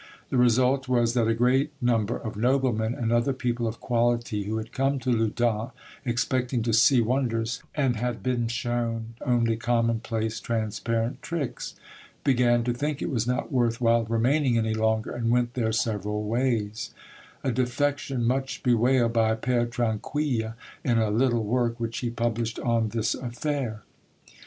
The 0.31 0.37
result 0.37 0.87
was 0.89 1.13
that 1.13 1.27
a 1.27 1.35
great 1.35 1.73
number 1.79 2.17
of 2.17 2.35
noblemen 2.35 2.95
and 2.95 3.11
other 3.11 3.33
people 3.33 3.67
of 3.67 3.79
quality 3.79 4.45
who 4.45 4.57
had 4.57 4.71
come 4.71 4.97
to 4.97 5.11
Loudun 5.11 5.69
expecting 6.05 6.63
to 6.63 6.73
see 6.73 7.01
wonders 7.01 7.61
and 7.75 7.97
had 7.97 8.23
been 8.23 8.47
shown 8.47 9.13
only 9.23 9.57
commonplace 9.57 10.39
transparent 10.39 11.21
tricks, 11.21 11.75
began 12.23 12.63
to 12.63 12.73
think 12.73 12.99
it 13.03 13.11
was 13.11 13.27
not 13.27 13.51
worth 13.51 13.79
while 13.79 14.05
remaining 14.05 14.57
any 14.57 14.73
longer, 14.73 15.11
and 15.11 15.29
went 15.29 15.53
their 15.53 15.71
several 15.71 16.23
ways—a 16.27 17.51
defection 17.51 18.25
much 18.25 18.63
bewailed 18.63 19.13
by 19.13 19.35
Pere 19.35 19.67
Tranquille 19.67 20.55
in 20.83 20.97
a 20.97 21.11
little 21.11 21.43
work 21.43 21.79
which 21.79 21.99
he 21.99 22.09
published 22.09 22.57
on 22.61 22.89
this 22.89 23.13
affair. 23.13 23.83